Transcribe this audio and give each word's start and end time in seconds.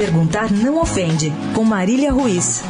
Perguntar 0.00 0.50
não 0.50 0.80
ofende, 0.80 1.30
com 1.54 1.62
Marília 1.62 2.10
Ruiz. 2.10 2.62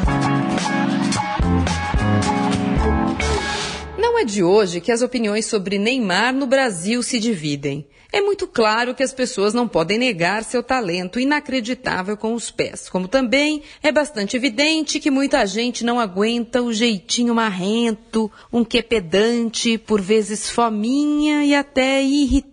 Não 3.96 4.18
é 4.18 4.24
de 4.24 4.42
hoje 4.42 4.80
que 4.80 4.90
as 4.90 5.00
opiniões 5.00 5.46
sobre 5.46 5.78
Neymar 5.78 6.34
no 6.34 6.44
Brasil 6.44 7.00
se 7.04 7.20
dividem. 7.20 7.86
É 8.12 8.20
muito 8.20 8.48
claro 8.48 8.96
que 8.96 9.04
as 9.04 9.12
pessoas 9.12 9.54
não 9.54 9.68
podem 9.68 9.96
negar 9.96 10.42
seu 10.42 10.60
talento 10.60 11.20
inacreditável 11.20 12.16
com 12.16 12.34
os 12.34 12.50
pés, 12.50 12.88
como 12.88 13.06
também 13.06 13.62
é 13.80 13.92
bastante 13.92 14.36
evidente 14.36 14.98
que 14.98 15.08
muita 15.08 15.46
gente 15.46 15.84
não 15.84 16.00
aguenta 16.00 16.60
o 16.60 16.72
jeitinho 16.72 17.32
marrento, 17.32 18.28
um 18.52 18.64
que 18.64 18.82
pedante, 18.82 19.78
por 19.78 20.00
vezes 20.00 20.50
fominha 20.50 21.44
e 21.44 21.54
até 21.54 22.02
irritante. 22.02 22.49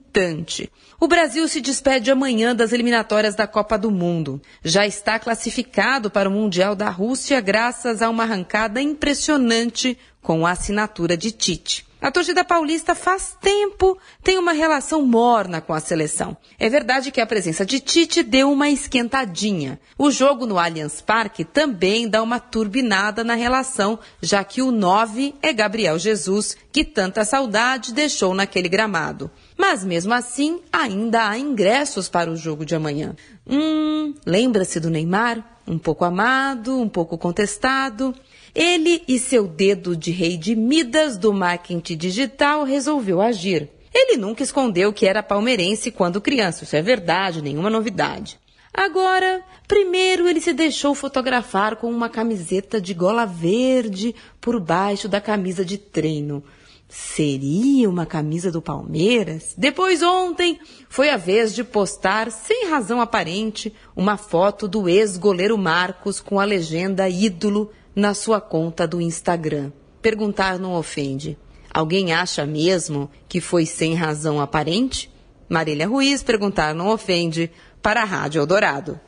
O 1.00 1.08
Brasil 1.08 1.48
se 1.48 1.62
despede 1.62 2.12
amanhã 2.12 2.56
das 2.56 2.74
eliminatórias 2.74 3.36
da 3.36 3.46
Copa 3.46 3.78
do 3.78 3.92
Mundo. 3.92 4.42
Já 4.64 4.86
está 4.86 5.20
classificado 5.20 6.10
para 6.10 6.28
o 6.28 6.32
Mundial 6.32 6.76
da 6.76 6.90
Rússia 6.90 7.40
graças 7.40 8.02
a 8.02 8.10
uma 8.10 8.24
arrancada 8.24 8.82
impressionante 8.82 9.98
com 10.22 10.46
a 10.46 10.52
assinatura 10.52 11.16
de 11.16 11.32
Tite. 11.32 11.87
A 12.00 12.12
torcida 12.12 12.44
paulista 12.44 12.94
faz 12.94 13.36
tempo 13.42 13.98
tem 14.24 14.38
uma 14.38 14.52
relação 14.52 15.02
morna 15.02 15.60
com 15.60 15.74
a 15.74 15.80
seleção. 15.80 16.38
É 16.60 16.70
verdade 16.70 17.12
que 17.12 17.20
a 17.20 17.26
presença 17.26 17.66
de 17.66 17.80
Tite 17.80 18.22
deu 18.22 18.52
uma 18.52 18.70
esquentadinha. 18.70 19.80
O 19.98 20.12
jogo 20.12 20.46
no 20.46 20.60
Allianz 20.60 21.02
Parque 21.02 21.44
também 21.44 22.08
dá 22.08 22.22
uma 22.22 22.40
turbinada 22.40 23.24
na 23.24 23.34
relação, 23.34 23.98
já 24.22 24.44
que 24.44 24.62
o 24.62 24.72
9 24.72 25.34
é 25.42 25.52
Gabriel 25.52 25.98
Jesus, 25.98 26.56
que 26.72 26.86
tanta 26.86 27.26
saudade 27.26 27.94
deixou 27.94 28.36
naquele 28.36 28.70
gramado. 28.70 29.32
Mas 29.58 29.84
mesmo 29.84 30.14
assim, 30.14 30.62
ainda 30.72 31.30
há 31.30 31.38
ingressos 31.38 32.08
para 32.08 32.30
o 32.30 32.38
jogo 32.38 32.64
de 32.64 32.76
amanhã. 32.76 33.16
Hum, 33.50 34.14
lembra-se 34.24 34.80
do 34.80 34.92
Neymar? 34.92 35.57
Um 35.68 35.78
pouco 35.78 36.06
amado, 36.06 36.80
um 36.80 36.88
pouco 36.88 37.18
contestado. 37.18 38.16
Ele 38.56 39.04
e 39.08 39.20
seu 39.20 39.46
dedo 39.46 39.96
de 39.96 40.12
rei 40.12 40.38
de 40.38 40.56
Midas 40.56 41.18
do 41.18 41.34
marketing 41.34 41.98
digital 41.98 42.64
resolveu 42.64 43.22
agir. 43.22 43.70
Ele 43.94 44.16
nunca 44.16 44.44
escondeu 44.44 44.94
que 44.94 45.06
era 45.06 45.22
palmeirense 45.22 45.92
quando 45.92 46.22
criança, 46.22 46.64
isso 46.64 46.76
é 46.76 46.82
verdade, 46.82 47.42
nenhuma 47.42 47.70
novidade. 47.70 48.40
Agora, 48.74 49.44
primeiro 49.68 50.28
ele 50.28 50.40
se 50.40 50.54
deixou 50.54 50.94
fotografar 50.94 51.78
com 51.78 51.90
uma 51.90 52.08
camiseta 52.08 52.80
de 52.80 52.94
gola 52.94 53.26
verde 53.26 54.14
por 54.40 54.60
baixo 54.60 55.10
da 55.10 55.20
camisa 55.20 55.66
de 55.66 55.78
treino. 55.78 56.44
Seria 56.90 57.90
uma 57.90 58.06
camisa 58.06 58.50
do 58.50 58.62
Palmeiras? 58.62 59.54
Depois, 59.58 60.02
ontem, 60.02 60.60
foi 60.88 61.10
a 61.10 61.18
vez 61.18 61.54
de 61.54 61.64
postar, 61.64 62.32
sem 62.32 62.70
razão 62.70 63.02
aparente, 63.02 63.74
uma 63.96 64.16
foto 64.16 64.68
do 64.68 64.88
ex-goleiro 64.88 65.58
Marcos 65.58 66.22
com 66.22 66.40
a 66.40 66.46
legenda 66.46 67.10
ídolo 67.10 67.72
na 67.94 68.14
sua 68.14 68.40
conta 68.40 68.88
do 68.88 69.02
Instagram. 69.02 69.72
Perguntar 70.02 70.58
não 70.58 70.76
ofende. 70.76 71.38
Alguém 71.70 72.14
acha 72.14 72.46
mesmo 72.46 73.10
que 73.28 73.42
foi 73.42 73.66
sem 73.66 73.94
razão 73.94 74.40
aparente? 74.40 75.12
Marília 75.50 75.88
Ruiz 75.88 76.24
perguntar 76.24 76.74
não 76.74 76.88
ofende 76.88 77.52
para 77.82 78.02
a 78.02 78.06
Rádio 78.06 78.40
Eldorado. 78.40 79.00